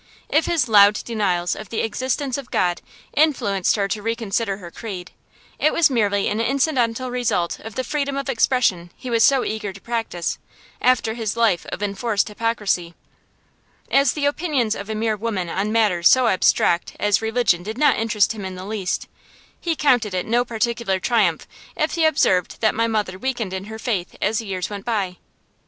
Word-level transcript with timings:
If 0.29 0.47
his 0.47 0.67
loud 0.67 0.95
denials 1.03 1.55
of 1.55 1.69
the 1.69 1.81
existence 1.81 2.35
of 2.35 2.49
God 2.49 2.81
influenced 3.15 3.75
her 3.75 3.87
to 3.89 4.01
reconsider 4.01 4.57
her 4.57 4.71
creed, 4.71 5.11
it 5.59 5.73
was 5.73 5.91
merely 5.91 6.27
an 6.27 6.41
incidental 6.41 7.11
result 7.11 7.59
of 7.59 7.75
the 7.75 7.83
freedom 7.83 8.17
of 8.17 8.27
expression 8.27 8.89
he 8.95 9.11
was 9.11 9.23
so 9.23 9.45
eager 9.45 9.71
to 9.71 9.79
practise, 9.79 10.39
after 10.81 11.13
his 11.13 11.37
life 11.37 11.67
of 11.67 11.83
enforced 11.83 12.29
hypocrisy. 12.29 12.95
As 13.91 14.13
the 14.13 14.25
opinions 14.25 14.73
of 14.73 14.89
a 14.89 14.95
mere 14.95 15.15
woman 15.15 15.49
on 15.49 15.71
matters 15.71 16.09
so 16.09 16.25
abstract 16.25 16.95
as 16.99 17.21
religion 17.21 17.61
did 17.61 17.77
not 17.77 17.95
interest 17.99 18.31
him 18.31 18.43
in 18.43 18.55
the 18.55 18.65
least, 18.65 19.07
he 19.59 19.75
counted 19.75 20.15
it 20.15 20.25
no 20.25 20.43
particular 20.43 20.99
triumph 20.99 21.47
if 21.75 21.93
he 21.93 22.05
observed 22.05 22.59
that 22.61 22.73
my 22.73 22.87
mother 22.87 23.19
weakened 23.19 23.53
in 23.53 23.65
her 23.65 23.77
faith 23.77 24.15
as 24.19 24.39
the 24.39 24.47
years 24.47 24.67
went 24.67 24.83
by. 24.83 25.17